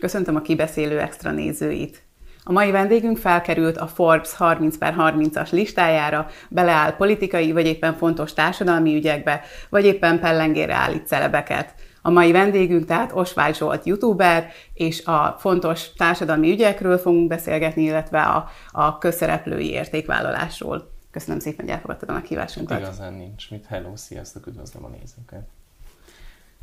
[0.00, 2.02] Köszöntöm a kibeszélő extra nézőit!
[2.46, 8.32] A mai vendégünk felkerült a Forbes 30 per 30-as listájára, beleáll politikai vagy éppen fontos
[8.32, 11.74] társadalmi ügyekbe, vagy éppen pellengére állít celebeket.
[12.02, 18.22] A mai vendégünk tehát Osvágy Zsolt youtuber, és a fontos társadalmi ügyekről fogunk beszélgetni, illetve
[18.22, 20.90] a, a közszereplői értékvállalásról.
[21.10, 22.78] Köszönöm szépen, hogy elfogadtad a meghívásunkat.
[22.78, 23.66] Igazán nincs mit.
[23.66, 25.46] Hello, sziasztok, üdvözlöm a nézőket.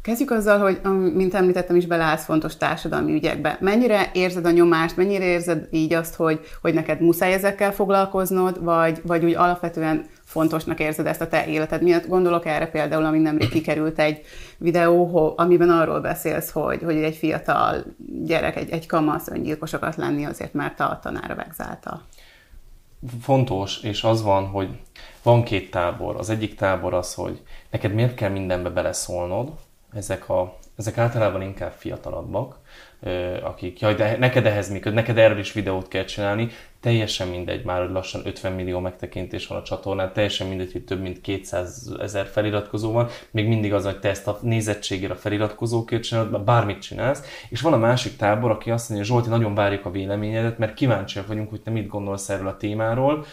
[0.01, 0.81] Kezdjük azzal, hogy,
[1.13, 3.57] mint említettem is, beleállsz fontos társadalmi ügyekbe.
[3.59, 9.01] Mennyire érzed a nyomást, mennyire érzed így azt, hogy, hogy neked muszáj ezekkel foglalkoznod, vagy,
[9.03, 12.07] vagy úgy alapvetően fontosnak érzed ezt a te életed miatt?
[12.07, 14.21] Gondolok erre például, ami nemrég kikerült egy
[14.57, 17.83] videó, amiben arról beszélsz, hogy, hogy egy fiatal
[18.23, 22.01] gyerek, egy, egy kamasz öngyilkos akart lenni azért, mert a tanára vegzálta.
[23.21, 24.79] Fontos, és az van, hogy
[25.23, 26.15] van két tábor.
[26.15, 29.51] Az egyik tábor az, hogy neked miért kell mindenbe beleszólnod,
[29.93, 32.55] ezek, a, ezek általában inkább fiatalabbak,
[33.43, 37.81] akik, jaj, de neked ehhez mi neked erről is videót kell csinálni, teljesen mindegy, már
[37.81, 42.25] hogy lassan 50 millió megtekintés van a csatornán, teljesen mindegy, hogy több mint 200 ezer
[42.25, 47.23] feliratkozó van, még mindig az, hogy te ezt a nézettségére a feliratkozókért csinálod, bármit csinálsz,
[47.49, 51.27] és van a másik tábor, aki azt mondja, Zsolti, nagyon várjuk a véleményedet, mert kíváncsiak
[51.27, 53.25] vagyunk, hogy te mit gondolsz erről a témáról,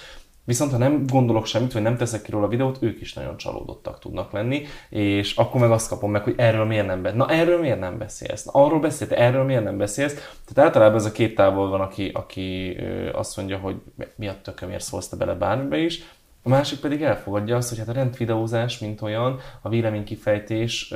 [0.48, 3.98] Viszont ha nem gondolok semmit, vagy nem teszek ki róla videót, ők is nagyon csalódottak
[3.98, 7.26] tudnak lenni, és akkor meg azt kapom meg, hogy erről miért nem beszélsz.
[7.26, 8.44] Na erről miért nem beszélsz?
[8.44, 10.14] Na, arról beszélsz, erről miért nem beszélsz?
[10.14, 12.76] Tehát általában ez a két távol van, aki, aki
[13.12, 13.76] azt mondja, hogy
[14.16, 16.02] mi a tökömért szólsz te bele bármibe is,
[16.48, 20.90] a másik pedig elfogadja azt, hogy hát a rendvideózás, mint olyan, a véleménykifejtés,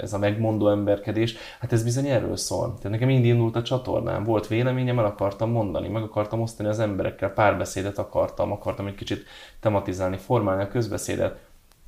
[0.00, 2.66] ez a megmondó emberkedés, hát ez bizony erről szól.
[2.66, 6.78] Tehát nekem így indult a csatornám, volt véleményem, el akartam mondani, meg akartam osztani az
[6.78, 9.26] emberekkel, párbeszédet akartam, akartam egy kicsit
[9.60, 11.38] tematizálni, formálni a közbeszédet.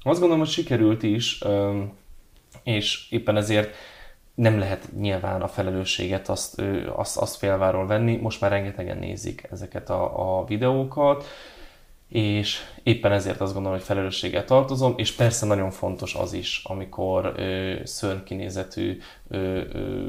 [0.02, 1.44] Azt gondolom, hogy sikerült is,
[2.62, 3.74] és éppen ezért
[4.34, 6.62] nem lehet nyilván a felelősséget azt,
[6.96, 8.16] azt, azt félváról venni.
[8.16, 11.24] Most már rengetegen nézik ezeket a, a videókat,
[12.10, 17.32] és éppen ezért azt gondolom, hogy felelősséggel tartozom, és persze nagyon fontos az is, amikor
[17.36, 18.98] ö, szörnykinézetű
[19.28, 20.06] ö, ö,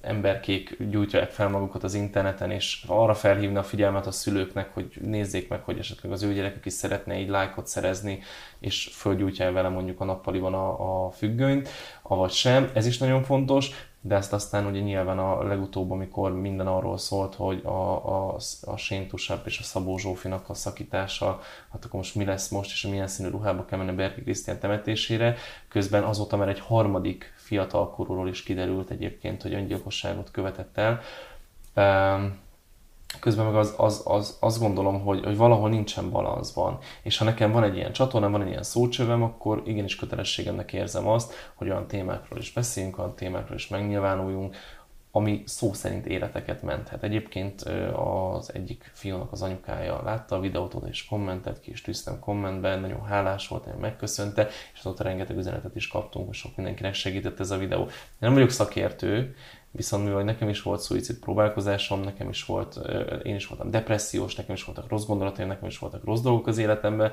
[0.00, 5.48] emberkék gyújtják fel magukat az interneten, és arra felhívni a figyelmet a szülőknek, hogy nézzék
[5.48, 8.20] meg, hogy esetleg az ő gyerekek is szeretne egy lájkot szerezni,
[8.60, 11.68] és fölgyújtják vele mondjuk a nappaliban a, a függönyt,
[12.02, 12.70] avagy sem.
[12.74, 13.70] Ez is nagyon fontos,
[14.04, 18.76] de ezt aztán ugye nyilván a legutóbb, amikor minden arról szólt, hogy a, a, a
[18.76, 21.40] Séntusabb és a Szabó Zsófinak a szakítása,
[21.72, 25.36] hát akkor most mi lesz most, és milyen színű ruhába kell menni Berki Krisztián temetésére,
[25.68, 31.00] közben azóta már egy harmadik fiatal is kiderült egyébként, hogy öngyilkosságot követett el.
[31.76, 32.38] Um,
[33.20, 36.78] közben meg az, az, az, azt gondolom, hogy, hogy valahol nincsen balanszban.
[37.02, 41.08] És ha nekem van egy ilyen csatornám, van egy ilyen szócsövem, akkor igenis kötelességemnek érzem
[41.08, 44.56] azt, hogy olyan témákról is beszéljünk, olyan témákról is megnyilvánuljunk,
[45.14, 47.02] ami szó szerint életeket menthet.
[47.02, 47.62] Egyébként
[47.94, 53.04] az egyik fiúnak az anyukája látta a videót, és kommentet ki, és tűztem kommentben, nagyon
[53.04, 57.50] hálás volt, nagyon megköszönte, és azóta rengeteg üzenetet is kaptunk, és sok mindenkinek segített ez
[57.50, 57.80] a videó.
[57.82, 59.34] Én nem vagyok szakértő,
[59.72, 62.80] Viszont mivel nekem is volt szuicid próbálkozásom, nekem is volt,
[63.22, 66.58] én is voltam depressziós, nekem is voltak rossz gondolataim, nekem is voltak rossz dolgok az
[66.58, 67.12] életemben,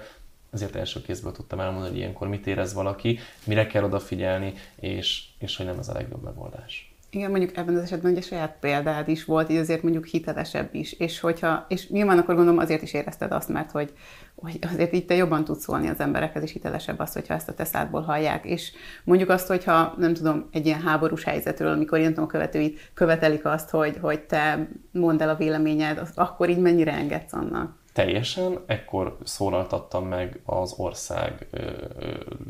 [0.52, 5.58] ezért első kézből tudtam elmondani, hogy ilyenkor mit érez valaki, mire kell odafigyelni, és, és
[5.58, 6.89] hogy nem ez a legjobb megoldás.
[7.12, 10.94] Igen, mondjuk ebben az esetben ugye saját példád is volt, így azért mondjuk hitelesebb is,
[10.94, 13.94] és hogyha, és nyilván akkor gondolom azért is érezted azt, mert hogy,
[14.36, 17.53] hogy azért így te jobban tudsz szólni az emberekhez, és hitelesebb az, hogyha ezt a
[17.53, 18.46] teszádból hallják.
[18.46, 18.72] És
[19.03, 23.97] mondjuk azt, hogyha nem tudom, egy ilyen háborús helyzetről, amikor ilyen követőit követelik azt, hogy,
[24.02, 27.78] hogy te mondd el a véleményed, akkor így mennyire engedsz annak?
[27.94, 31.47] Teljesen, ekkor szólaltattam meg az ország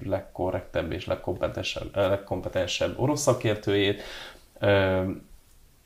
[0.04, 4.02] legkorrektebb és legkompetensebb, legkompetensebb orosz szakértőjét,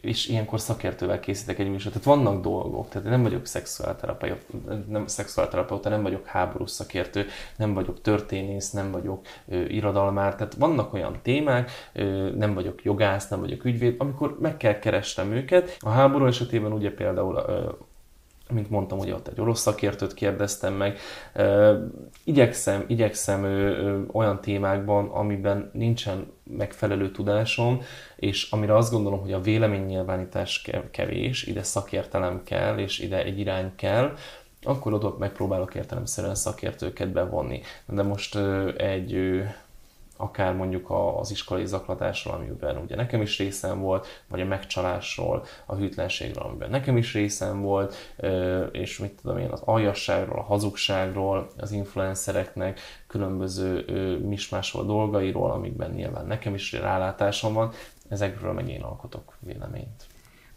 [0.03, 1.95] és ilyenkor szakértővel készítek egy műsort.
[1.95, 4.43] Tehát vannak dolgok, tehát nem vagyok szexuálterapeuta,
[4.87, 7.25] nem, szexuálterapeuta, nem vagyok háborús szakértő,
[7.55, 13.27] nem vagyok történész, nem vagyok ö, irodalmár, tehát vannak olyan témák, ö, nem vagyok jogász,
[13.27, 15.77] nem vagyok ügyvéd, amikor meg kell keresnem őket.
[15.79, 17.69] A háború esetében ugye például ö,
[18.51, 20.97] mint mondtam, ugye ott egy orosz szakértőt kérdeztem meg.
[22.23, 23.43] Igyekszem, igyekszem
[24.11, 27.81] olyan témákban, amiben nincsen megfelelő tudásom,
[28.15, 33.71] és amire azt gondolom, hogy a véleménynyilvánítás kevés, ide szakértelem kell, és ide egy irány
[33.75, 34.13] kell,
[34.61, 37.61] akkor ott megpróbálok értelemszerűen szakértőket bevonni.
[37.85, 38.37] De most
[38.77, 39.41] egy
[40.17, 45.75] akár mondjuk az iskolai zaklatásról, amiben ugye nekem is részem volt, vagy a megcsalásról, a
[45.75, 47.95] hűtlenségről, amiben nekem is részem volt,
[48.71, 53.85] és mit tudom én, az aljasságról, a hazugságról, az influencereknek különböző
[54.27, 57.71] mismásról dolgairól, amikben nyilván nekem is rálátásom van,
[58.09, 60.05] ezekről meg én alkotok véleményt.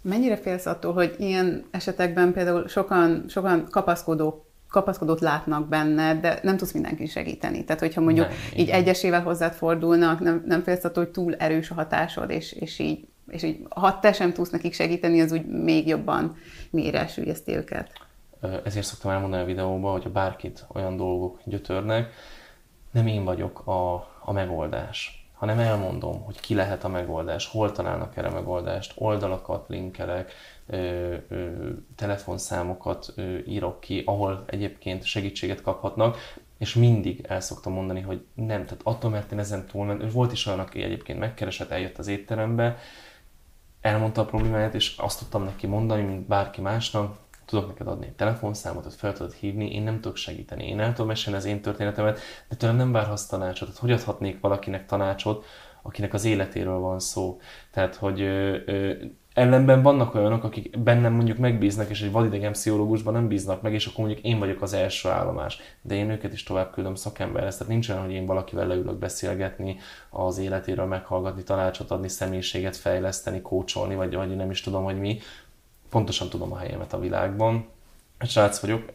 [0.02, 6.56] Mennyire félsz attól, hogy ilyen esetekben például sokan, sokan kapaszkodók kapaszkodót látnak benned, de nem
[6.56, 7.64] tudsz mindenki segíteni.
[7.64, 8.80] Tehát, hogyha mondjuk nem, így igen.
[8.80, 13.06] egyesével hozzád fordulnak, nem, nem félsz attól, hogy túl erős a hatásod, és, és így
[13.28, 16.36] és így, ha te sem tudsz nekik segíteni, az úgy még jobban
[16.70, 17.90] mélyre sülyezti őket.
[18.64, 22.12] Ezért szoktam elmondani a videóban, hogy a bárkit olyan dolgok gyötörnek,
[22.90, 28.16] nem én vagyok a, a megoldás hanem elmondom, hogy ki lehet a megoldás, hol találnak
[28.16, 30.32] erre megoldást, oldalakat linkelek,
[31.96, 33.14] telefonszámokat
[33.46, 36.16] írok ki, ahol egyébként segítséget kaphatnak,
[36.58, 40.46] és mindig el szoktam mondani, hogy nem, tehát attól, mert én ezen túlment, volt is
[40.46, 42.78] olyan, aki egyébként megkeresett, eljött az étterembe,
[43.80, 48.12] elmondta a problémáját, és azt tudtam neki mondani, mint bárki másnak, tudok neked adni egy
[48.12, 50.68] telefonszámot, hogy fel tudod hívni, én nem tudok segíteni.
[50.68, 53.68] Én el tudom mesélni az én történetemet, de tőlem nem várhatsz tanácsot.
[53.68, 55.44] Tehát hogy adhatnék valakinek tanácsot,
[55.82, 57.40] akinek az életéről van szó.
[57.70, 58.92] Tehát, hogy ö, ö,
[59.36, 63.86] ellenben vannak olyanok, akik bennem mondjuk megbíznak, és egy vadidegen pszichológusban nem bíznak meg, és
[63.86, 65.58] akkor mondjuk én vagyok az első állomás.
[65.82, 67.56] De én őket is tovább küldöm szakemberhez.
[67.56, 69.78] Tehát nincs olyan, hogy én valakivel leülök beszélgetni,
[70.10, 75.18] az életéről meghallgatni, tanácsot adni, személyiséget fejleszteni, kócsolni, vagy, vagy nem is tudom, hogy mi,
[75.90, 77.66] pontosan tudom a helyemet a világban.
[78.20, 78.92] Srác vagyok,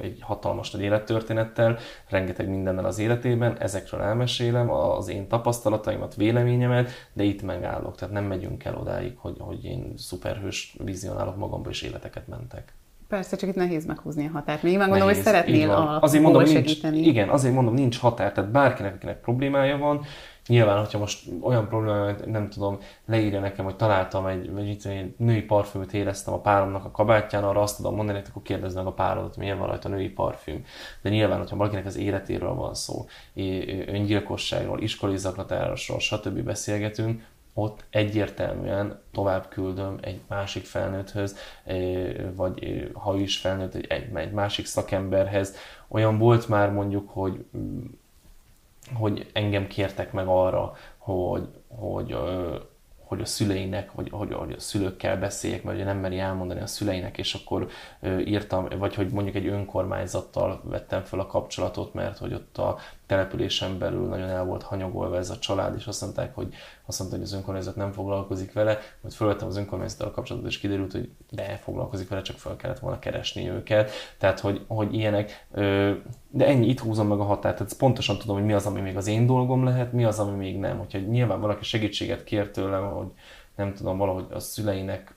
[0.00, 1.78] egy hatalmas nagy élettörténettel,
[2.08, 8.24] rengeteg mindennel az életében, ezekről elmesélem, az én tapasztalataimat, véleményemet, de itt megállok, tehát nem
[8.24, 12.74] megyünk el odáig, hogy, hogy én szuperhős vizionálok magamba, és életeket mentek.
[13.10, 14.62] Persze, csak itt nehéz meghúzni a határt.
[14.62, 16.94] Még megmondom, hogy szeretnél a azért mondom, segíteni.
[16.94, 20.04] Nincs, igen, azért mondom, nincs határ, tehát bárkinek, akinek problémája van,
[20.46, 25.14] Nyilván, hogyha most olyan probléma, nem tudom, leírja nekem, hogy találtam egy, vagy itt egy
[25.16, 28.86] női parfümöt éreztem a páromnak a kabátján, arra azt tudom mondani, hogy akkor kérdezd meg
[28.86, 30.64] a párodat, milyen van rajta női parfüm.
[31.02, 33.06] De nyilván, hogyha valakinek az életéről van szó,
[33.86, 36.40] öngyilkosságról, iskolai zaklatásról, stb.
[36.40, 37.22] beszélgetünk,
[37.54, 41.36] ott egyértelműen tovább küldöm egy másik felnőtthöz,
[42.34, 45.54] vagy ha is felnőtt, egy, egy másik szakemberhez.
[45.88, 47.44] Olyan volt már mondjuk, hogy
[48.94, 52.16] hogy engem kértek meg arra, hogy, hogy,
[53.04, 56.66] hogy a szüleinek, hogy, hogy, hogy a szülőkkel beszéljek, mert ugye nem meri elmondani a
[56.66, 57.68] szüleinek, és akkor
[58.24, 62.78] írtam, vagy hogy mondjuk egy önkormányzattal vettem fel a kapcsolatot, mert hogy ott a
[63.10, 66.54] településen belül nagyon el volt hanyagolva ez a család, és azt mondták, hogy,
[66.86, 70.92] azt mondta, hogy az önkormányzat nem foglalkozik vele, majd fölvettem az önkormányzattal kapcsolatot, és kiderült,
[70.92, 73.90] hogy de foglalkozik vele, csak fel kellett volna keresni őket.
[74.18, 75.46] Tehát, hogy, hogy ilyenek,
[76.30, 78.96] de ennyi, itt húzom meg a határt, tehát pontosan tudom, hogy mi az, ami még
[78.96, 80.78] az én dolgom lehet, mi az, ami még nem.
[80.78, 83.12] Hogyha nyilván valaki segítséget kér tőlem, hogy
[83.56, 85.16] nem tudom, valahogy a szüleinek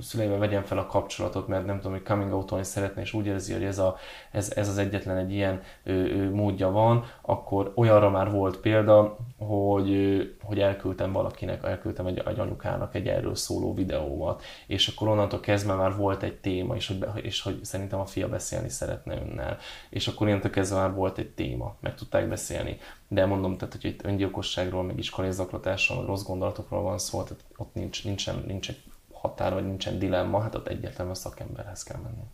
[0.00, 3.52] szüleivel vegyem fel a kapcsolatot, mert nem tudom, hogy coming out szeretne, és úgy érzi,
[3.52, 3.96] hogy ez, a,
[4.30, 9.16] ez, ez az egyetlen egy ilyen ö, ö, módja van, akkor olyanra már volt példa,
[9.38, 15.08] hogy, ö, hogy elküldtem valakinek, elküldtem egy, egy anyukának egy erről szóló videómat, és akkor
[15.08, 19.14] onnantól kezdve már volt egy téma, és hogy, és hogy szerintem a fia beszélni szeretne
[19.14, 19.58] önnel,
[19.90, 22.78] és akkor innentől kezdve már volt egy téma, meg tudták beszélni.
[23.08, 27.74] De mondom, tehát, hogy itt öngyilkosságról, meg iskolai zaklatásról, rossz gondolatokról van szó, tehát ott
[27.74, 28.82] nincs, nincsen, nincs egy
[29.20, 32.24] határ, vagy nincsen dilemma, hát ott egyértelműen szakemberhez kell menni.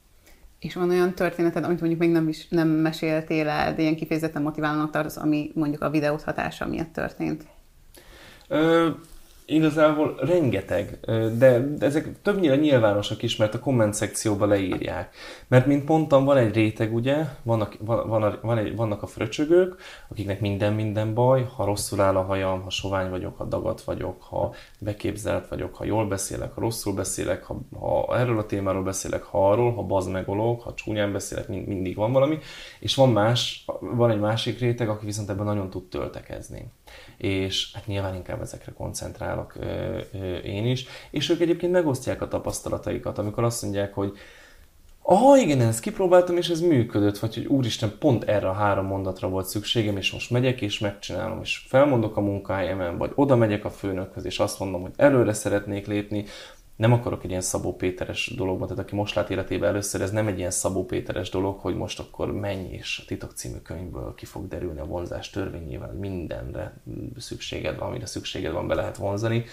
[0.59, 4.43] És van olyan történeted, amit mondjuk még nem is nem meséltél el, de ilyen kifejezetten
[4.43, 7.47] motiválónak tartasz, ami mondjuk a videót hatása miatt történt?
[8.49, 8.91] Ö,
[9.47, 10.99] Igazából rengeteg,
[11.39, 15.15] de ezek többnyire nyilvánosak is, mert a komment szekcióba leírják.
[15.49, 19.77] Mert mint mondtam, van egy réteg, ugye, vannak, van, van, van egy, vannak a fröcsögők,
[20.09, 24.55] akiknek minden-minden baj, ha rosszul áll a hajam, ha sovány vagyok, ha dagat vagyok, ha
[24.79, 29.51] beképzelt vagyok, ha jól beszélek, ha rosszul beszélek, ha, ha erről a témáról beszélek, ha
[29.51, 32.39] arról, ha bazmegolok, ha csúnyán beszélek, mind, mindig van valami.
[32.81, 36.71] És van más, van egy másik réteg, aki viszont ebben nagyon tud töltekezni
[37.16, 42.28] és hát nyilván inkább ezekre koncentrálok ö, ö, én is, és ők egyébként megosztják a
[42.28, 44.12] tapasztalataikat, amikor azt mondják, hogy
[45.06, 49.28] Ah, igen, ezt kipróbáltam, és ez működött, vagy hogy úristen, pont erre a három mondatra
[49.28, 53.71] volt szükségem, és most megyek, és megcsinálom, és felmondok a munkahelyemen, vagy oda megyek a
[53.71, 56.25] főnökhöz, és azt mondom, hogy előre szeretnék lépni,
[56.76, 60.26] nem akarok egy ilyen Szabó Péteres dologban, tehát aki most lát életében először, ez nem
[60.26, 64.25] egy ilyen Szabó Péteres dolog, hogy most akkor menj és a titok című könyvből ki
[64.25, 66.76] fog derülni a vonzás törvényével, mindenre
[67.19, 69.45] szükséged van, amire szükséged van, be lehet vonzani.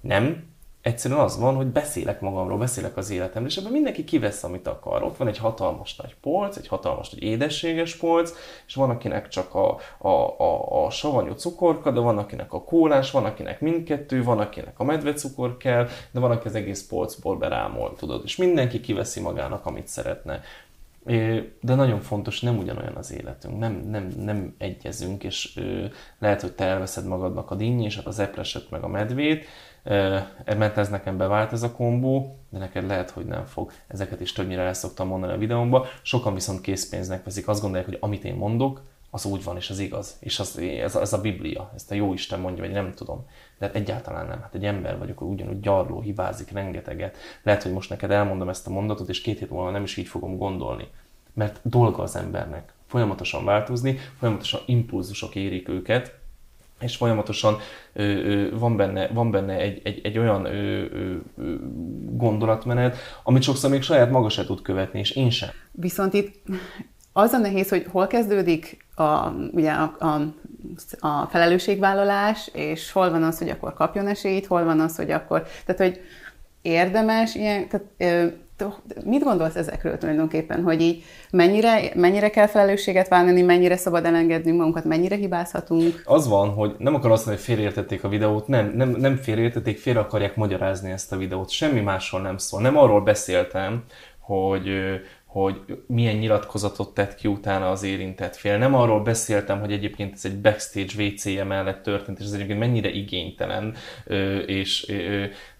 [0.00, 0.44] Nem,
[0.82, 5.02] egyszerűen az van, hogy beszélek magamról, beszélek az életemről, és ebben mindenki kivesz, amit akar.
[5.02, 8.32] Ott van egy hatalmas nagy polc, egy hatalmas nagy édességes polc,
[8.66, 10.08] és van, akinek csak a, a,
[10.38, 14.84] a, a savanyú cukorka, de van akinek a kólás, van akinek mindkettő, van akinek a
[14.84, 19.88] medvecukor kell, de van aki az egész polcból berámol, tudod, és mindenki kiveszi magának, amit
[19.88, 20.40] szeretne.
[21.60, 25.60] De nagyon fontos, nem ugyanolyan az életünk, nem, nem, nem egyezünk, és
[26.18, 29.46] lehet, hogy te elveszed magadnak a dinnyésat, az epreset, meg a medvét,
[30.44, 33.72] mert ez nekem bevált ez a kombó, de neked lehet, hogy nem fog.
[33.86, 35.84] Ezeket is többnyire el szoktam mondani a videómban.
[36.02, 39.78] Sokan viszont készpénznek veszik, azt gondolják, hogy amit én mondok, az úgy van, és az
[39.78, 40.16] igaz.
[40.20, 43.26] És az, ez, ez a Biblia, ezt a jó Isten mondja, vagy nem tudom.
[43.58, 44.40] De hát egyáltalán nem.
[44.40, 47.16] Hát egy ember vagyok, ugyanúgy gyarló, hibázik rengeteget.
[47.42, 50.06] Lehet, hogy most neked elmondom ezt a mondatot, és két hét múlva nem is így
[50.06, 50.88] fogom gondolni.
[51.32, 56.18] Mert dolga az embernek folyamatosan változni, folyamatosan impulzusok érik őket,
[56.80, 57.56] és folyamatosan
[57.92, 61.14] ö, ö, van benne, van benne egy, egy, egy olyan ö, ö,
[62.12, 65.48] gondolatmenet, amit sokszor még saját maga se tud követni, és én sem.
[65.72, 66.42] Viszont itt
[67.12, 70.20] az a nehéz, hogy hol kezdődik a, ugye a, a,
[71.06, 75.46] a felelősségvállalás, és hol van az, hogy akkor kapjon esélyt, hol van az, hogy akkor,
[75.66, 76.00] tehát hogy
[76.62, 83.76] érdemes ilyen, tehát, mit gondolsz ezekről tulajdonképpen, hogy így mennyire, mennyire kell felelősséget vállalni, mennyire
[83.76, 86.02] szabad elengednünk magunkat, mennyire hibázhatunk?
[86.04, 89.78] Az van, hogy nem akar azt mondani, hogy félreértették a videót, nem, nem, nem félreértették,
[89.78, 92.60] félre akarják magyarázni ezt a videót, semmi másról nem szól.
[92.60, 93.84] Nem arról beszéltem,
[94.18, 94.68] hogy,
[95.30, 98.58] hogy milyen nyilatkozatot tett ki utána az érintett fél.
[98.58, 102.88] Nem arról beszéltem, hogy egyébként ez egy backstage WC-je mellett történt, és ez egyébként mennyire
[102.88, 103.74] igénytelen,
[104.46, 104.92] és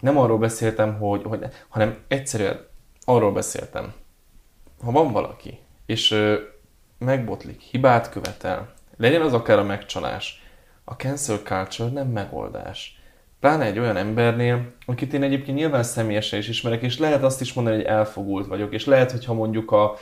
[0.01, 2.67] nem arról beszéltem, hogy, hogy hanem egyszerűen
[3.05, 3.93] arról beszéltem.
[4.83, 6.17] Ha van valaki, és
[6.99, 10.43] megbotlik, hibát követel, legyen az akár a megcsalás,
[10.85, 13.00] a cancel culture nem megoldás
[13.41, 17.53] Pláne egy olyan embernél, akit én egyébként nyilván személyesen is ismerek, és lehet azt is
[17.53, 19.97] mondani, hogy elfogult vagyok, és lehet, hogyha mondjuk a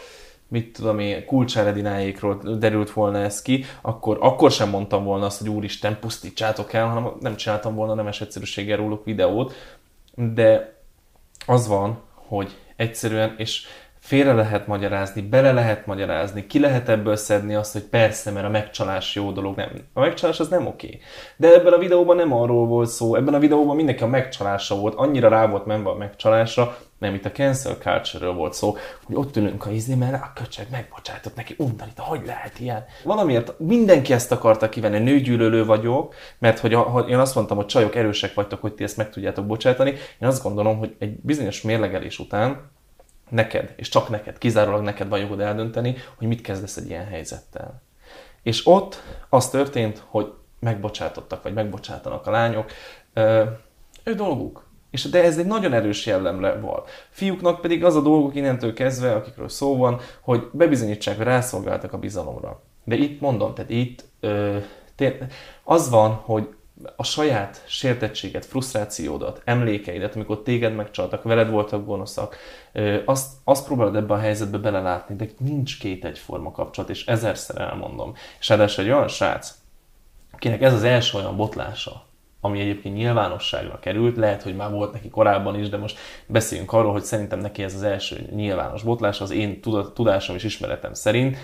[0.49, 5.49] mit tudom én, kulcsáredináékról derült volna ez ki, akkor, akkor sem mondtam volna azt, hogy
[5.49, 9.55] úristen, pusztítsátok el, hanem nem csináltam volna nemes egyszerűséggel róluk videót,
[10.15, 10.77] de
[11.47, 13.67] az van, hogy egyszerűen, és
[14.09, 18.51] félre lehet magyarázni, bele lehet magyarázni, ki lehet ebből szedni azt, hogy persze, mert a
[18.51, 19.71] megcsalás jó dolog, nem.
[19.93, 21.01] A megcsalás az nem oké.
[21.37, 24.95] De ebben a videóban nem arról volt szó, ebben a videóban mindenki a megcsalása volt,
[24.95, 29.37] annyira rá volt menve a megcsalásra, nem itt a cancel culture volt szó, hogy ott
[29.37, 32.85] ülünk a izé, mert a köcsög megbocsátott neki, undorít, hogy lehet ilyen.
[33.05, 37.67] Valamiért mindenki ezt akarta kivenni, nőgyűlölő vagyok, mert hogy, a, hogy én azt mondtam, hogy
[37.67, 39.91] csajok erősek vagytok, hogy ti ezt meg tudjátok bocsátani.
[40.21, 42.77] Én azt gondolom, hogy egy bizonyos mérlegelés után
[43.31, 47.83] neked, és csak neked, kizárólag neked van jogod eldönteni, hogy mit kezdesz egy ilyen helyzettel.
[48.43, 52.71] És ott az történt, hogy megbocsátottak, vagy megbocsátanak a lányok,
[54.05, 54.67] ő dolguk.
[54.91, 56.83] És de ez egy nagyon erős jellemre van.
[57.11, 61.99] Fiúknak pedig az a dolguk innentől kezdve, akikről szó van, hogy bebizonyítsák, hogy rászolgáltak a
[61.99, 62.63] bizalomra.
[62.85, 64.57] De itt mondom, tehát itt ö,
[65.65, 66.49] az van, hogy
[66.97, 72.37] a saját sértettséget, frusztrációdat, emlékeidet, amikor téged megcsaltak, veled voltak gonoszak,
[73.05, 78.15] azt, azt próbálod ebbe a helyzetbe belelátni, de nincs két egyforma kapcsolat, és ezerszer elmondom.
[78.41, 79.55] És ráadásul egy olyan srác,
[80.33, 82.07] akinek ez az első olyan botlása,
[82.41, 86.93] ami egyébként nyilvánosságra került, lehet, hogy már volt neki korábban is, de most beszéljünk arról,
[86.93, 89.61] hogy szerintem neki ez az első nyilvános botlás, az én
[89.95, 91.37] tudásom és ismeretem szerint,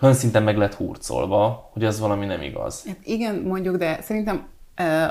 [0.00, 2.84] olyan szinten meg lett hurcolva, hogy ez valami nem igaz.
[2.86, 4.48] Hát igen, mondjuk, de szerintem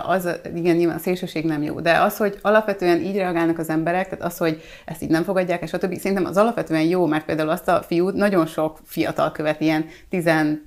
[0.06, 4.10] az, igen, nyilván a szélsőség nem jó, de az, hogy alapvetően így reagálnak az emberek,
[4.10, 5.98] tehát az, hogy ezt így nem fogadják, és stb.
[5.98, 10.60] Szerintem az alapvetően jó, mert például azt a fiút nagyon sok fiatal követ, ilyen 11,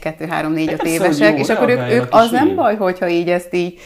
[0.00, 3.30] 2, 3, 4, 5 évesek, jó, és akkor ők, ők az nem baj, hogyha így
[3.30, 3.80] ezt így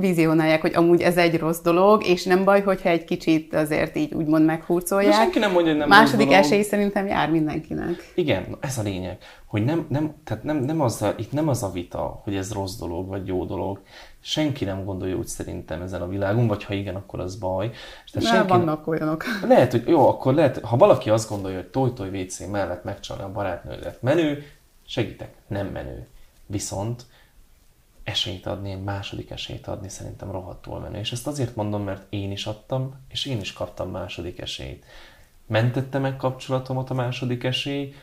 [0.00, 4.14] vizionálják, hogy amúgy ez egy rossz dolog, és nem baj, hogyha egy kicsit azért így
[4.14, 5.12] úgymond meghurcolják.
[5.12, 8.12] De senki nem mondja, hogy nem Második esély szerintem jár mindenkinek.
[8.14, 11.62] Igen, ez a lényeg, hogy nem, nem, tehát nem, nem az a, itt nem az
[11.62, 13.80] a vita, hogy ez rossz dolog, vagy jó dolog.
[14.20, 17.70] Senki nem gondolja úgy szerintem ezen a világon, vagy ha igen, akkor az baj.
[18.12, 18.48] Tehát senki...
[18.48, 19.24] vannak olyanok.
[19.48, 23.32] Lehet, hogy jó, akkor lehet, ha valaki azt gondolja, hogy toj-toj WC mellett megcsalni a
[23.32, 24.42] barátnődet menő,
[24.86, 26.06] segítek, nem menő.
[26.46, 27.04] Viszont
[28.08, 30.98] esélyt adni, egy második esélyt adni szerintem rohadtul menő.
[30.98, 34.84] És ezt azért mondom, mert én is adtam, és én is kaptam második esélyt.
[35.46, 37.94] Mentette meg kapcsolatomat a második esély,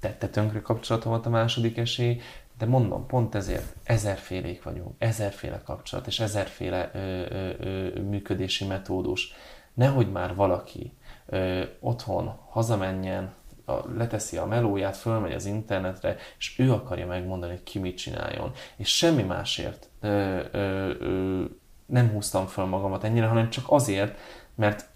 [0.00, 2.20] tette tönkre kapcsolatomat a második esély,
[2.58, 9.32] de mondom, pont ezért ezerfélék vagyunk, ezerféle kapcsolat, és ezerféle ö, ö, ö, működési metódus.
[9.74, 10.92] Nehogy már valaki
[11.26, 13.34] ö, otthon hazamenjen,
[13.64, 18.52] a, leteszi a melóját, fölmegy az internetre, és ő akarja megmondani, hogy ki mit csináljon.
[18.76, 21.44] És semmi másért ö, ö, ö,
[21.86, 24.18] nem húztam föl magamat ennyire, hanem csak azért,
[24.54, 24.90] mert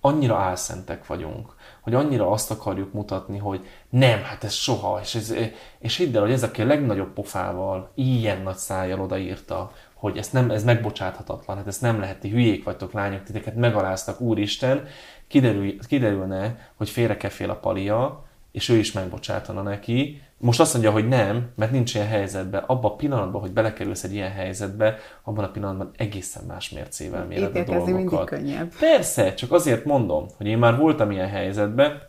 [0.00, 5.34] annyira álszentek vagyunk, hogy annyira azt akarjuk mutatni, hogy nem, hát ez soha, és, ez,
[5.78, 10.30] és hidd el, hogy ez, aki a legnagyobb pofával, ilyen nagy szájjal odaírta, hogy ez,
[10.30, 14.86] nem, ez megbocsáthatatlan, hát ez nem lehet, ti hülyék vagytok, lányok, titeket megaláztak, úristen,
[15.28, 20.22] kiderül, kiderülne, hogy félrekefél a palia, és ő is megbocsátana neki.
[20.38, 22.62] Most azt mondja, hogy nem, mert nincs ilyen helyzetben.
[22.62, 27.56] Abban a pillanatban, hogy belekerülsz egy ilyen helyzetbe, abban a pillanatban egészen más mércével méred
[27.56, 28.26] a dolgokat.
[28.26, 28.72] könnyebb.
[28.78, 32.02] Persze, csak azért mondom, hogy én már voltam ilyen helyzetben,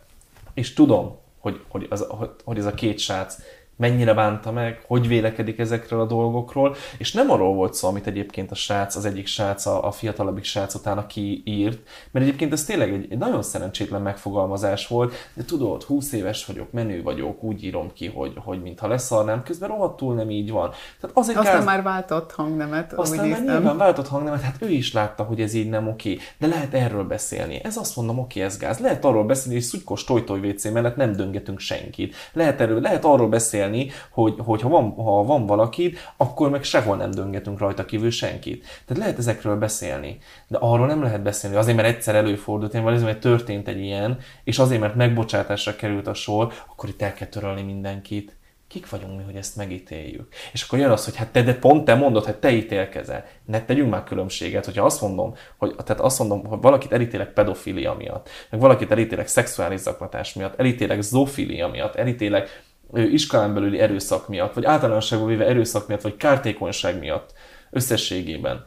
[0.54, 2.06] és tudom, hogy, hogy, az,
[2.44, 3.38] hogy ez a két srác
[3.76, 8.50] mennyire bánta meg, hogy vélekedik ezekről a dolgokról, és nem arról volt szó, amit egyébként
[8.50, 11.78] a srác, az egyik srác, a, a fiatalabbik srác utána kiírt,
[12.10, 16.72] mert egyébként ez tényleg egy, egy nagyon szerencsétlen megfogalmazás volt, de tudod, 20 éves vagyok,
[16.72, 20.70] menő vagyok, úgy írom ki, hogy, hogy mintha leszarnám, közben rohadtul nem így van.
[21.00, 21.64] Tehát azért Aztán káz...
[21.64, 25.68] már váltott hangnemet, Aztán már nyilván váltott hangnemet, hát ő is látta, hogy ez így
[25.68, 27.60] nem oké, de lehet erről beszélni.
[27.64, 28.78] Ez azt mondom, oké, ez gáz.
[28.78, 32.14] Lehet arról beszélni, hogy szutykos tojtoj WC mellett nem döngetünk senkit.
[32.32, 36.62] Lehet, erről, lehet arról beszélni, beszélni, hogy, hogy ha, van, ha van valakid, akkor meg
[36.62, 38.66] sehol nem döngetünk rajta kívül senkit.
[38.84, 40.18] Tehát lehet ezekről beszélni,
[40.48, 41.56] de arról nem lehet beszélni.
[41.56, 46.06] Azért, mert egyszer előfordult, én azért, mert történt egy ilyen, és azért, mert megbocsátásra került
[46.06, 48.36] a sor, akkor itt el kell törölni mindenkit
[48.68, 50.28] kik vagyunk mi, hogy ezt megítéljük.
[50.52, 53.24] És akkor jön az, hogy hát te, de pont te mondod, hogy te ítélkezel.
[53.44, 57.94] Ne tegyünk már különbséget, hogyha azt mondom, hogy, tehát azt mondom, hogy valakit elítélek pedofilia
[57.94, 62.64] miatt, meg valakit elítélek szexuális zaklatás miatt, elítélek zofilia miatt, elítélek
[62.96, 67.32] iskolán belüli erőszak miatt, vagy általánosságban véve erőszak miatt, vagy kártékonyság miatt
[67.70, 68.66] összességében.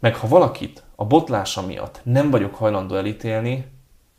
[0.00, 3.66] Meg ha valakit a botlása miatt nem vagyok hajlandó elítélni,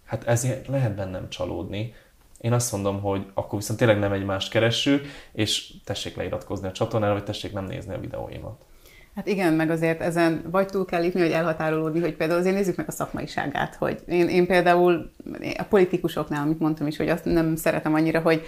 [0.06, 1.94] hát ezért lehet bennem csalódni.
[2.38, 7.14] Én azt mondom, hogy akkor viszont tényleg nem egymást keressük, és tessék leiratkozni a csatornára,
[7.14, 8.66] vagy tessék nem nézni a videóimat.
[9.16, 12.76] Hát igen, meg azért ezen vagy túl kell lépni, vagy elhatárolódni, hogy például azért nézzük
[12.76, 15.12] meg a szakmaiságát, hogy én, én például
[15.58, 18.46] a politikusoknál, amit mondtam is, hogy azt nem szeretem annyira, hogy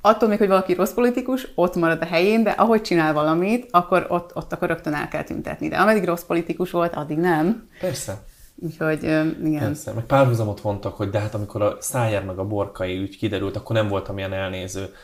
[0.00, 4.06] attól még, hogy valaki rossz politikus, ott marad a helyén, de ahogy csinál valamit, akkor
[4.08, 5.68] ott, ott akkor rögtön el kell tüntetni.
[5.68, 7.68] De ameddig rossz politikus volt, addig nem.
[7.80, 8.22] Persze.
[8.56, 9.58] Úgyhogy igen.
[9.58, 13.56] Persze, meg párhuzamot vontak, hogy de hát amikor a szájár meg a borkai ügy kiderült,
[13.56, 14.94] akkor nem voltam ilyen elnéző.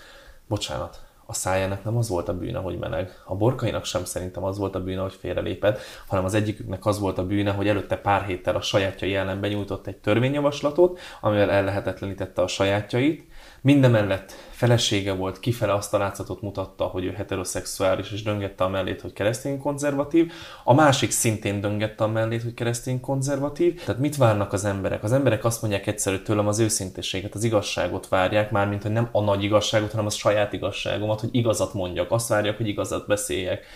[0.47, 3.11] Bocsánat, a szájának nem az volt a bűne, hogy meleg.
[3.25, 7.19] A borkainak sem szerintem az volt a bűne, hogy félrelépett, hanem az egyiküknek az volt
[7.19, 12.47] a bűne, hogy előtte pár héttel a sajátjai ellen benyújtott egy törvényjavaslatot, amivel ellehetetlenítette a
[12.47, 13.26] sajátjait,
[13.65, 19.00] Mindemellett felesége volt, kifele azt a látszatot mutatta, hogy ő heteroszexuális, és döngette a mellét,
[19.00, 20.32] hogy keresztény konzervatív.
[20.64, 23.84] A másik szintén döngette a mellét, hogy keresztény konzervatív.
[23.84, 25.02] Tehát mit várnak az emberek?
[25.02, 29.21] Az emberek azt mondják egyszerű tőlem az őszintességet, az igazságot várják, mármint, hogy nem a
[29.21, 32.10] nagy igazságot, hanem a saját igazságomat, hogy igazat mondjak.
[32.10, 33.67] Azt várják, hogy igazat beszéljek.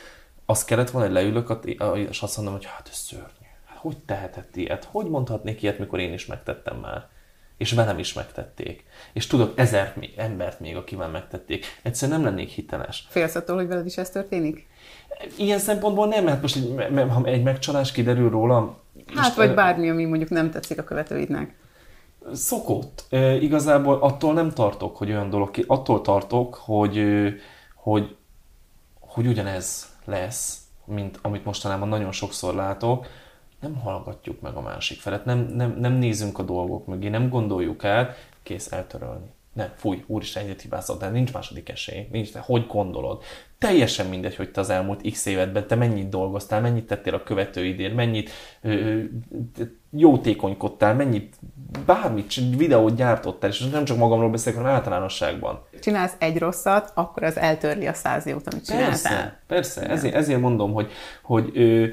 [0.47, 1.59] Azt kellett volna, hogy leülök,
[2.11, 3.47] és azt mondom, hogy hát ez szörnyű.
[3.65, 4.89] Hát hogy tehetett ilyet?
[4.91, 7.09] Hogy mondhatnék ilyet, mikor én is megtettem már?
[7.59, 8.85] És velem is megtették.
[9.13, 11.67] És tudok ezer embert még, akivel megtették.
[11.83, 13.07] Egyszerűen nem lennék hiteles.
[13.09, 14.67] Félsz attól, hogy veled is ez történik?
[15.37, 18.77] Ilyen szempontból nem, mert most egy, ha egy megcsalás kiderül rólam...
[19.15, 21.55] Hát, vagy bármi, ami mondjuk nem tetszik a követőidnek.
[22.33, 23.05] Szokott.
[23.11, 25.65] E, igazából attól nem tartok, hogy olyan dolog ki.
[25.67, 27.05] Attól tartok, hogy,
[27.75, 28.17] hogy,
[29.01, 33.07] hogy ugyanez lesz, mint amit mostanában nagyon sokszor látok,
[33.61, 37.85] nem hallgatjuk meg a másik felet, nem, nem, nem nézünk a dolgok mögé, nem gondoljuk
[37.85, 39.27] el, kész eltörölni.
[39.53, 43.23] Nem, fúj, úristen, egyet hibázott, de nincs második esély, nincs, de hogy gondolod?
[43.59, 47.95] Teljesen mindegy, hogy te az elmúlt x évedben te mennyit dolgoztál, mennyit tettél a követőidért,
[47.95, 48.31] mennyit
[48.63, 49.01] ö,
[49.91, 51.37] jótékonykodtál, mennyit,
[51.87, 55.65] bármit, videót gyártottál, és nem csak magamról beszélek, hanem általánosságban.
[55.81, 58.91] Csinálsz egy rosszat, akkor az eltörli a száz jót, amit csináltál.
[58.91, 60.91] Persze, persze, ezért, ezért mondom, hogy,
[61.23, 61.87] hogy ö,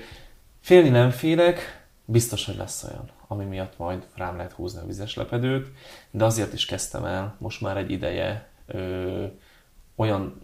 [0.65, 5.15] Félni nem félek, biztos, hogy lesz olyan, ami miatt majd rám lehet húzni a vizes
[5.15, 5.67] lepedőt,
[6.11, 9.25] de azért is kezdtem el most már egy ideje ö,
[9.95, 10.41] olyan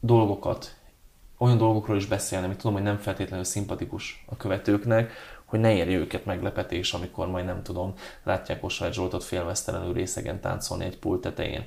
[0.00, 0.76] dolgokat,
[1.38, 5.12] olyan dolgokról is beszélni, amit tudom, hogy nem feltétlenül szimpatikus a követőknek,
[5.44, 10.84] hogy ne érje őket meglepetés, amikor majd nem tudom, látják Osvágy Zsoltot félmeztelenül részegen táncolni
[10.84, 11.64] egy pult tetején.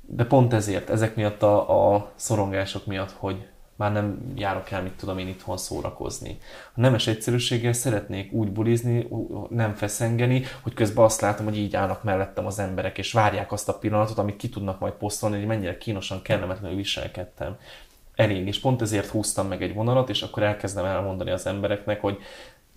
[0.00, 4.92] De pont ezért, ezek miatt a, a szorongások miatt, hogy már nem járok el, mit
[4.92, 6.38] tudom én itthon szórakozni.
[6.74, 9.08] A nemes egyszerűséggel szeretnék úgy bulizni,
[9.48, 13.68] nem feszengeni, hogy közben azt látom, hogy így állnak mellettem az emberek, és várják azt
[13.68, 17.56] a pillanatot, amit ki tudnak majd posztolni, hogy mennyire kínosan, kellemetlenül viselkedtem.
[18.14, 22.18] Elég, és pont ezért húztam meg egy vonalat, és akkor elkezdem elmondani az embereknek, hogy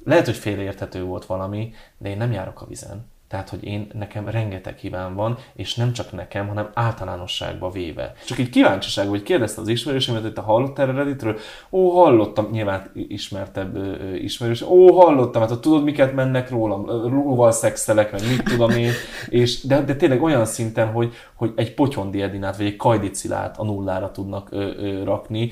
[0.03, 3.13] lehet, hogy félreérthető volt valami, de én nem járok a vizen.
[3.27, 8.13] Tehát, hogy én, nekem rengeteg hibám van, és nem csak nekem, hanem általánosságba véve.
[8.25, 11.37] Csak egy kíváncsiság, hogy kérdezte az ismerősömet, hogy te hallottál Redditről?
[11.71, 13.77] Ó, hallottam, nyilván ismertebb
[14.15, 14.61] ismerős.
[14.61, 18.91] Ó, hallottam, hát tudod, miket mennek rólam, róval szexelek, meg mit tudom én.
[19.29, 23.63] És, de, de tényleg olyan szinten, hogy, hogy egy potyondi Edinát, vagy egy kajdicilát a
[23.63, 25.51] nullára tudnak ö, ö, rakni,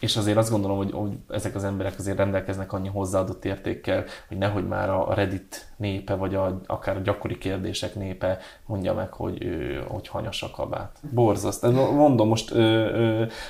[0.00, 4.38] és azért azt gondolom, hogy, hogy ezek az emberek azért rendelkeznek annyi hozzáadott értékkel, hogy
[4.38, 9.44] nehogy már a Reddit népe, vagy a, akár a gyakori kérdések népe mondja meg, hogy,
[9.88, 10.98] hogy hanyas a kabát.
[11.10, 11.62] Borzaszt.
[11.72, 12.50] Mondom, most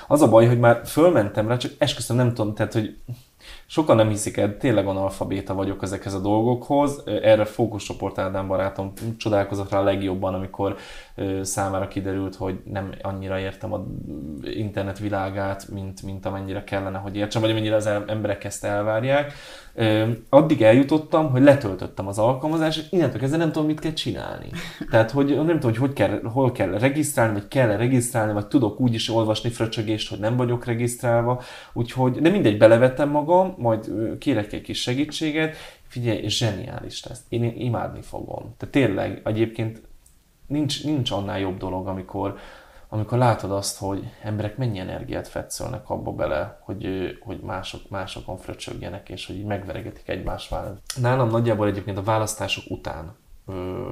[0.09, 2.97] az a baj, hogy már fölmentem rá, csak esküszöm nem tudom, tehát, hogy
[3.67, 7.03] Sokan nem hiszik el, tényleg analfabéta vagyok ezekhez a dolgokhoz.
[7.07, 10.77] Erre fókuszcsoport Ádám barátom csodálkozott rá legjobban, amikor
[11.43, 13.85] számára kiderült, hogy nem annyira értem a
[14.43, 19.33] internet világát, mint, mint amennyire kellene, hogy értsem, vagy amennyire az emberek ezt elvárják.
[20.29, 24.51] Addig eljutottam, hogy letöltöttem az alkalmazást, és innentől kezdve nem tudom, mit kell csinálni.
[24.91, 28.81] Tehát, hogy nem tudom, hogy, hogy kell, hol kell regisztrálni, vagy kell regisztrálni, vagy tudok
[28.81, 31.43] úgy is olvasni fröcsögést, hogy nem vagyok regisztrálva.
[31.73, 37.25] Úgyhogy, de mindegy, belevettem magam, majd kérek egy kis segítséget, figyelj, zseniális lesz.
[37.29, 38.55] Én imádni fogom.
[38.57, 39.83] Tehát tényleg, egyébként
[40.47, 42.39] nincs, nincs annál jobb dolog, amikor,
[42.89, 46.87] amikor látod azt, hogy emberek mennyi energiát fetszölnek abba bele, hogy,
[47.21, 50.81] hogy mások, másokon fröcsögjenek, és hogy így megveregetik egymás mellett.
[51.01, 53.15] Nálam nagyjából egyébként a választások után,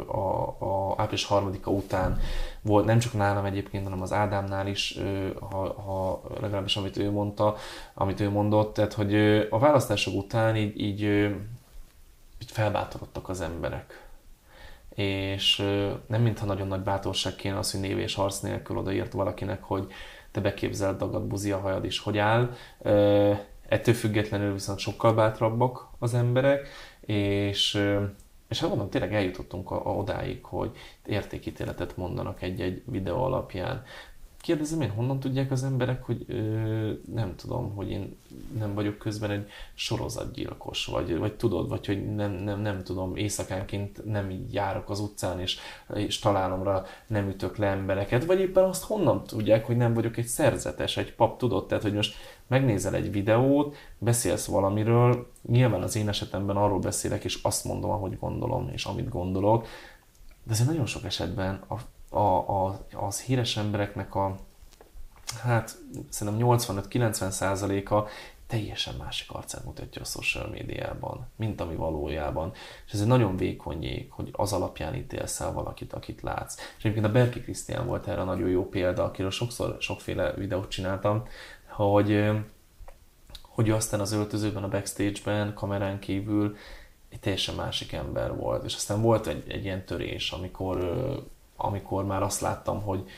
[0.07, 2.19] a, a április harmadika után
[2.63, 4.99] volt, nem csak nálam egyébként, hanem az Ádámnál is,
[5.51, 7.57] ha, ha legalábbis amit ő mondta,
[7.95, 9.15] amit ő mondott, tehát hogy
[9.51, 11.01] a választások után így, így,
[12.39, 14.04] így felbátorodtak az emberek
[14.95, 15.57] és
[16.07, 19.87] nem mintha nagyon nagy bátorság kéne az, hogy név és harc nélkül odaírt valakinek, hogy
[20.31, 22.51] te beképzeld dagad buzi a hajad is, hogy áll.
[23.69, 26.69] Ettől függetlenül viszont sokkal bátrabbak az emberek,
[27.01, 27.81] és
[28.49, 30.71] és hát mondom, tényleg eljutottunk a, a odáig, hogy
[31.07, 33.83] értékítéletet mondanak egy-egy videó alapján.
[34.45, 38.17] Kérdezem én, honnan tudják az emberek, hogy ö, nem tudom, hogy én
[38.59, 44.05] nem vagyok közben egy sorozatgyilkos, vagy, vagy tudod, vagy hogy nem, nem, nem tudom, éjszakánként
[44.05, 45.59] nem így járok az utcán, és,
[45.95, 50.27] és találomra nem ütök le embereket, vagy éppen azt honnan tudják, hogy nem vagyok egy
[50.27, 52.15] szerzetes, egy pap, tudod, tehát hogy most
[52.47, 58.19] megnézel egy videót, beszélsz valamiről, nyilván az én esetemben arról beszélek, és azt mondom, ahogy
[58.19, 59.67] gondolom, és amit gondolok,
[60.43, 61.75] de azért nagyon sok esetben a
[62.15, 64.37] a, a, az híres embereknek a,
[65.43, 65.77] hát
[66.09, 68.07] szerintem 85-90 százaléka
[68.47, 72.53] teljesen másik arcát mutatja a social médiában, mint ami valójában.
[72.87, 76.57] És ez egy nagyon vékony jég, hogy az alapján ítélsz el valakit, akit látsz.
[76.57, 81.27] És egyébként a Berki Krisztián volt erre nagyon jó példa, akiről sokszor sokféle videót csináltam,
[81.69, 82.31] hogy,
[83.43, 86.57] hogy aztán az öltözőben, a backstage-ben, kamerán kívül
[87.11, 88.65] egy teljesen másik ember volt.
[88.65, 90.79] És aztán volt egy, egy ilyen törés, amikor
[91.57, 93.09] amikor már azt láttam, hogy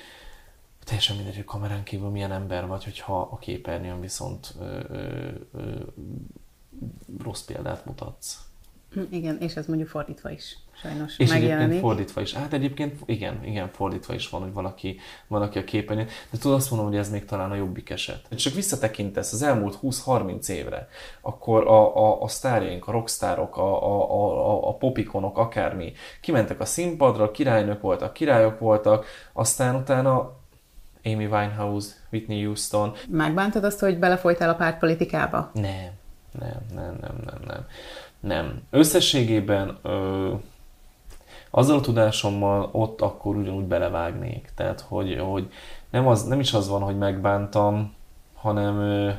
[0.84, 5.80] teljesen mindegy, hogy kamerán kívül milyen ember vagy, hogyha a képernyőn viszont ö, ö, ö,
[7.22, 8.38] rossz példát mutatsz.
[8.90, 11.80] Hm, igen, és ez mondjuk fordítva is sajnos és megjelenik.
[11.80, 12.34] fordítva is.
[12.34, 16.06] Hát egyébként igen, igen, fordítva is van, hogy valaki, valaki a képernyőn.
[16.30, 18.28] De tudod azt mondom, hogy ez még talán a jobbik eset.
[18.36, 20.88] Csak visszatekintesz az elmúlt 20-30 évre,
[21.20, 26.64] akkor a, a, a sztárjaink, a rockstárok, a, a, a, a popikonok, akármi, kimentek a
[26.64, 30.34] színpadra, királynök voltak, királyok voltak, aztán utána
[31.04, 32.92] Amy Winehouse, Whitney Houston.
[33.08, 35.50] Megbántad azt, hogy belefolytál a pártpolitikába?
[35.52, 35.90] Nem,
[36.38, 37.66] nem, nem, nem, nem, nem.
[38.20, 38.62] Nem.
[38.70, 40.32] Összességében ö,
[41.56, 44.50] azzal a tudásommal ott akkor ugyanúgy belevágnék.
[44.54, 45.52] Tehát, hogy, hogy
[45.90, 47.94] nem, az, nem is az van, hogy megbántam,
[48.34, 49.10] hanem ö,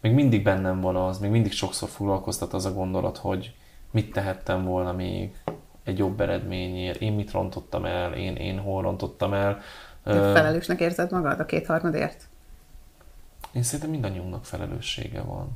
[0.00, 3.54] még mindig bennem van az, még mindig sokszor foglalkoztat az a gondolat, hogy
[3.90, 5.42] mit tehettem volna még
[5.84, 9.60] egy jobb eredményért, én mit rontottam el, én, én hol rontottam el.
[10.04, 12.28] De felelősnek érzed magad a kétharmadért?
[13.52, 15.48] Én szerintem mindannyiunknak felelőssége van.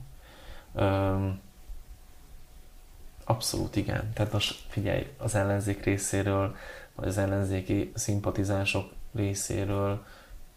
[3.25, 4.11] Abszolút igen.
[4.15, 6.55] Tehát most figyelj, az ellenzék részéről,
[6.95, 8.85] vagy az ellenzéki szimpatizánsok
[9.15, 10.05] részéről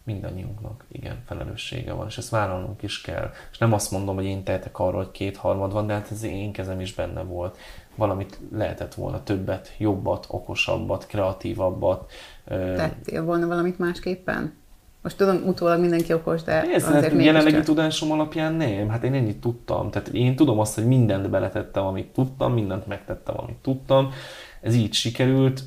[0.08, 3.30] mindannyiunknak igen felelőssége van, és ezt vállalnunk is kell.
[3.50, 6.52] És nem azt mondom, hogy én tehetek arról, hogy kétharmad van, de hát ez én
[6.52, 7.56] kezem is benne volt.
[7.94, 12.12] Valamit lehetett volna többet, jobbat, okosabbat, kreatívabbat.
[12.44, 14.56] Tettél volna valamit másképpen?
[15.02, 17.64] Most tudom, utólag mindenki okos, de Ez azért hát jelenlegi csak...
[17.64, 18.88] tudásom alapján nem.
[18.88, 19.90] Hát én ennyit tudtam.
[19.90, 24.12] Tehát én tudom azt, hogy mindent beletettem, amit tudtam, mindent megtettem, amit tudtam.
[24.60, 25.62] Ez így sikerült.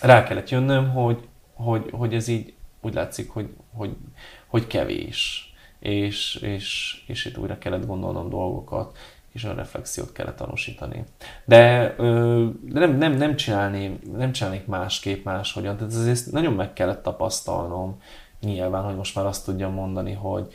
[0.00, 1.18] Rá kellett jönnöm, hogy,
[1.54, 3.96] hogy, hogy ez így úgy látszik, hogy, hogy,
[4.46, 5.50] hogy kevés.
[5.80, 8.96] És, és, és itt újra kellett gondolnom dolgokat.
[9.36, 11.04] Kis önreflexiót kellett tanúsítani.
[11.44, 11.94] De,
[12.62, 15.76] de nem, nem, nem, csinálni, nem csinálnék másképp, máshogyan.
[15.76, 18.00] Tehát ez nagyon meg kellett tapasztalnom
[18.40, 20.54] nyilván, hogy most már azt tudjam mondani, hogy,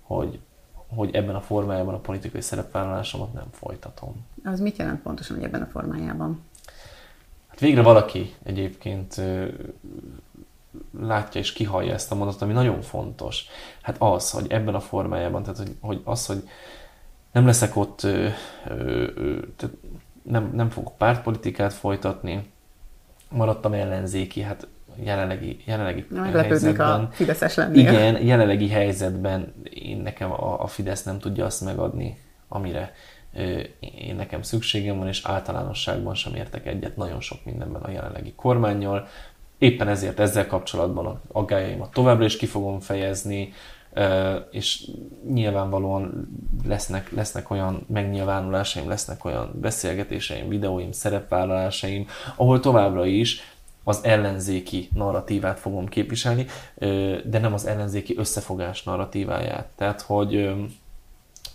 [0.00, 0.40] hogy,
[0.86, 4.26] hogy ebben a formájában a politikai szerepvállalásomat nem folytatom.
[4.44, 6.42] Az mit jelent pontosan, hogy ebben a formájában?
[7.48, 9.20] Hát végre valaki egyébként
[11.00, 13.44] látja és kihallja ezt a mondatot, ami nagyon fontos.
[13.82, 16.48] Hát az, hogy ebben a formájában, tehát hogy, hogy az, hogy
[17.32, 18.28] nem leszek ott, ö,
[18.68, 19.06] ö,
[19.56, 19.76] tehát
[20.22, 22.50] nem, nem fogok pártpolitikát folytatni,
[23.28, 24.66] maradtam ellenzéki, hát
[24.96, 27.00] jelenlegi, jelenlegi helyzetben.
[27.00, 27.80] a Fideszes lennél.
[27.80, 32.18] Igen, jelenlegi helyzetben én nekem a, a Fidesz nem tudja azt megadni,
[32.48, 32.92] amire
[33.34, 38.32] ö, én nekem szükségem van, és általánosságban sem értek egyet nagyon sok mindenben a jelenlegi
[38.36, 39.08] kormányjal.
[39.58, 43.52] Éppen ezért ezzel kapcsolatban a aggájaimat továbbra is ki fogom fejezni,
[44.50, 44.88] és
[45.28, 46.28] nyilvánvalóan
[46.64, 53.40] lesznek, lesznek olyan megnyilvánulásaim, lesznek olyan beszélgetéseim, videóim, szerepvállalásaim, ahol továbbra is
[53.84, 56.46] az ellenzéki narratívát fogom képviselni,
[57.24, 59.66] de nem az ellenzéki összefogás narratíváját.
[59.76, 60.54] Tehát, hogy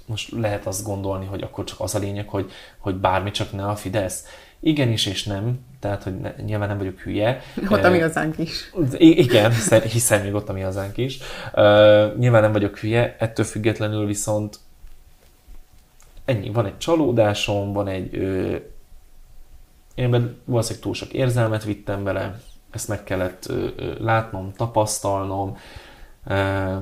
[0.05, 3.65] most lehet azt gondolni, hogy akkor csak az a lényeg, hogy, hogy bármi csak ne
[3.65, 4.25] a Fidesz.
[4.59, 7.41] Igenis és nem, tehát hogy ne, nyilván nem vagyok hülye.
[7.69, 8.71] Ott a mi hazánk is.
[8.97, 11.19] Igen, hiszen, hiszen még ott a mi hazánk is.
[11.53, 14.59] Uh, nyilván nem vagyok hülye, ettől függetlenül viszont
[16.25, 18.17] ennyi, van egy csalódásom, van egy...
[18.17, 18.55] Uh,
[19.95, 20.09] én
[20.45, 22.39] valószínűleg túl sok érzelmet vittem bele,
[22.71, 25.57] ezt meg kellett uh, látnom, tapasztalnom.
[26.25, 26.81] Uh,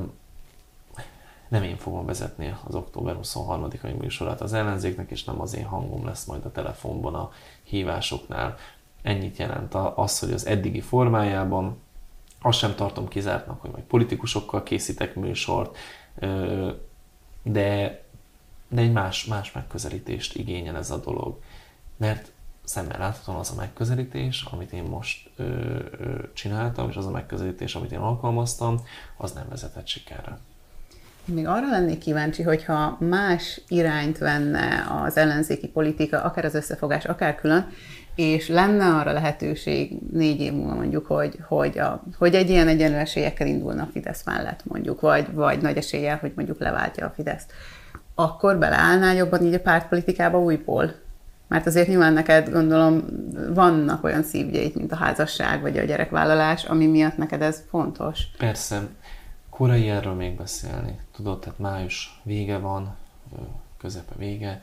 [1.55, 6.05] nem én fogom vezetni az október 23-ai műsorát az ellenzéknek, és nem az én hangom
[6.05, 7.31] lesz majd a telefonban a
[7.63, 8.57] hívásoknál.
[9.01, 11.77] Ennyit jelent az, hogy az eddigi formájában
[12.41, 15.77] azt sem tartom kizártnak, hogy majd politikusokkal készítek műsort,
[17.43, 18.01] de,
[18.67, 21.39] de egy más, más megközelítést igényel ez a dolog.
[21.97, 22.31] Mert
[22.63, 27.75] szemmel láthatóan az a megközelítés, amit én most ö, ö, csináltam, és az a megközelítés,
[27.75, 28.81] amit én alkalmaztam,
[29.17, 30.39] az nem vezetett sikerre.
[31.25, 37.35] Még arra lennék kíváncsi, hogyha más irányt venne az ellenzéki politika, akár az összefogás, akár
[37.35, 37.67] külön,
[38.15, 42.97] és lenne arra lehetőség négy év múlva mondjuk, hogy, hogy, a, hogy egy ilyen egyenlő
[42.97, 47.51] esélyekkel indulna a Fidesz mellett mondjuk, vagy, vagy nagy eséllyel, hogy mondjuk leváltja a Fideszt,
[48.15, 50.93] akkor beleállnál jobban így a pártpolitikába újból?
[51.47, 53.05] Mert azért nyilván neked gondolom
[53.53, 58.19] vannak olyan szívgyeid, mint a házasság vagy a gyerekvállalás, ami miatt neked ez fontos.
[58.37, 58.81] Persze.
[59.55, 60.99] Korai erről még beszélni.
[61.11, 62.95] Tudod, tehát május vége van,
[63.77, 64.61] közepe vége,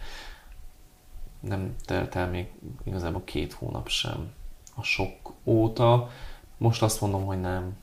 [1.41, 2.53] nem telt el még
[2.85, 4.33] igazából két hónap sem
[4.75, 6.11] a sok óta.
[6.57, 7.77] Most azt mondom, hogy nem,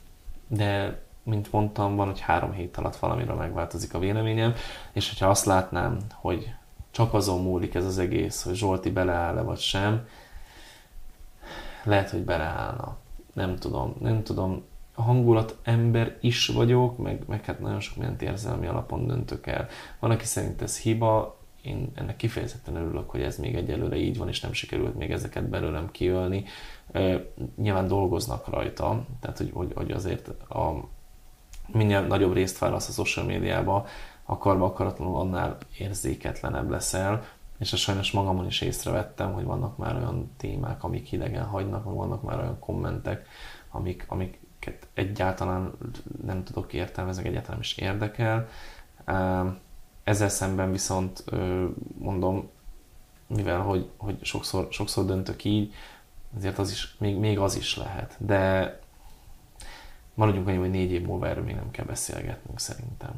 [0.48, 4.54] de mint mondtam, van, hogy három hét alatt valamiről megváltozik a véleményem,
[4.92, 6.54] és hogyha azt látnám, hogy
[6.92, 10.08] csak azon múlik ez az egész, hogy Zsolti beleáll-e vagy sem,
[11.84, 12.98] lehet, hogy beleállna.
[13.34, 14.64] Nem tudom, nem tudom,
[15.02, 19.68] hangulat ember is vagyok, meg, meg hát nagyon sok mindent érzelmi alapon döntök el.
[20.00, 24.28] Van, aki szerint ez hiba, én ennek kifejezetten örülök, hogy ez még egyelőre így van,
[24.28, 26.44] és nem sikerült még ezeket belőlem kiölni.
[27.56, 30.88] Nyilván dolgoznak rajta, tehát hogy, hogy, hogy azért a,
[31.68, 33.86] minél nagyobb részt válasz a social médiába,
[34.26, 37.24] akarva akaratlanul annál érzéketlenebb leszel,
[37.60, 42.24] és a sajnos magamon is észrevettem, hogy vannak már olyan témák, amik hidegen hagynak, vannak
[42.24, 43.28] már olyan kommentek,
[43.72, 44.40] amik, amiket
[44.94, 45.72] egyáltalán
[46.24, 48.48] nem tudok értelmezni, egyáltalán is érdekel.
[50.04, 51.24] Ezzel szemben viszont
[51.98, 52.50] mondom,
[53.28, 55.74] mivel hogy, hogy sokszor, sokszor döntök így,
[56.38, 58.16] ezért az is, még, még az is lehet.
[58.18, 58.80] De
[60.14, 63.12] maradjunk annyi, hogy négy év múlva erről még nem kell beszélgetnünk szerintem.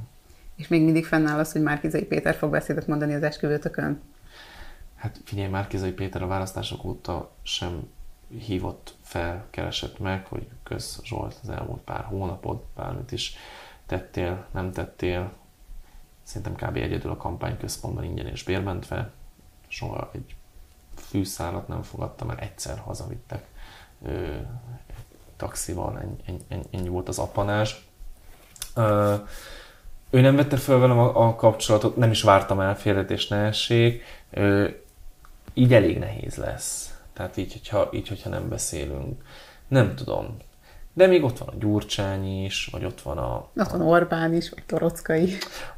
[0.55, 4.01] És még mindig fennáll az, hogy Márkizai Péter fog beszédet mondani az esküvőtökön?
[4.95, 7.89] Hát figyelj, Márkizai Péter a választások óta sem
[8.39, 13.35] hívott fel, keresett meg, hogy köz Zsolt az elmúlt pár hónapot, bármit is
[13.85, 15.31] tettél, nem tettél,
[16.23, 16.75] szerintem kb.
[16.75, 19.11] egyedül a kampányközpontban ingyen és bérmentve,
[19.67, 20.35] soha egy
[20.95, 23.45] fűszálat nem fogadtam el, egyszer hazavittek
[24.05, 24.35] ö,
[25.35, 27.87] taxival, ennyi, ennyi, ennyi volt az apanás.
[28.75, 29.15] Ö,
[30.09, 34.03] ő nem vette fel velem a, a kapcsolatot, nem is vártam el félretést ne essék,
[34.29, 34.69] ö,
[35.53, 37.00] így elég nehéz lesz.
[37.13, 39.23] Tehát így hogyha, így, hogyha nem beszélünk.
[39.67, 40.37] Nem tudom.
[40.93, 43.49] De még ott van a Gyurcsány is, vagy ott van a...
[43.55, 45.33] Ott van Orbán is, vagy Torockai.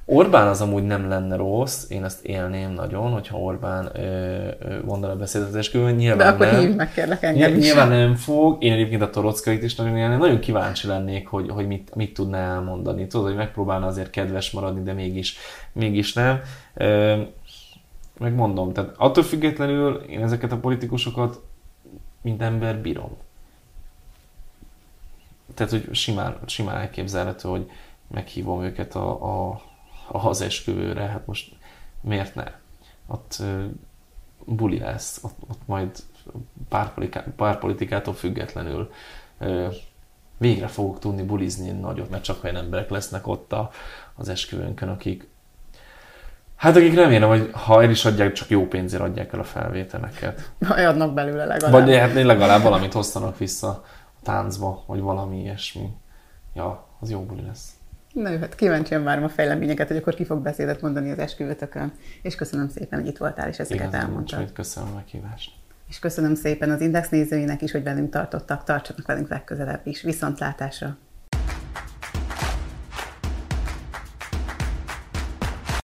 [0.05, 3.99] Orbán az amúgy nem lenne rossz, én ezt élném nagyon, hogyha Orbán ö,
[4.59, 6.59] ö, mondana beszédet nyilván De akkor nem.
[6.59, 7.65] hívj meg kérlek engem is.
[7.65, 11.67] Nyilván nem fog, én egyébként a Torockait is nagyon élném, nagyon kíváncsi lennék, hogy, hogy
[11.67, 13.07] mit, mit tudná elmondani.
[13.07, 15.37] Tudod, hogy megpróbálna azért kedves maradni, de mégis,
[15.71, 16.41] mégis nem.
[16.73, 17.21] Ö,
[18.17, 21.41] Megmondom, tehát attól függetlenül én ezeket a politikusokat,
[22.21, 23.17] mint ember bírom.
[25.53, 27.69] Tehát, hogy simán, simán elképzelhető, hogy
[28.07, 29.61] meghívom őket a, a,
[30.07, 31.55] a hazesküvőre, hát most
[32.01, 32.51] miért ne?
[33.07, 33.65] Ott uh,
[34.45, 36.03] buli lesz, ott, ott majd
[37.35, 38.91] párpolitikától függetlenül
[39.39, 39.73] uh,
[40.37, 43.71] végre fogok tudni bulizni nagyot, mert csak olyan emberek lesznek ott a,
[44.15, 45.27] az esküvőnkön, akik
[46.55, 50.51] Hát akik remélem, hogy ha el is adják, csak jó pénzért adják el a felvételeket.
[50.65, 51.85] Ha adnak belőle legalább.
[51.85, 55.89] Vagy hát legalább valamit hoztanak vissza a táncba, vagy valami ilyesmi.
[56.55, 57.69] Ja, az jó buli lesz.
[58.13, 61.91] Na jó, hát kíváncsian várom a fejleményeket, hogy akkor ki fog beszédet mondani az esküvőtökön.
[62.21, 64.51] És köszönöm szépen, hogy itt voltál, és ezeket Igen, elmondtad.
[64.53, 65.51] Köszönöm a meghívást.
[65.89, 68.63] És köszönöm szépen az Index nézőinek is, hogy velünk tartottak.
[68.63, 70.01] Tartsanak velünk legközelebb is.
[70.01, 70.97] Viszontlátásra!